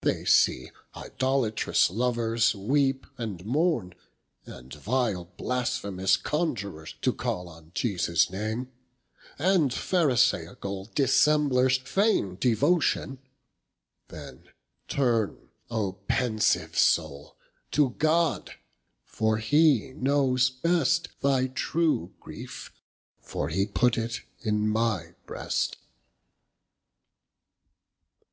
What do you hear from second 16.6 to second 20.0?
soule, to God, for he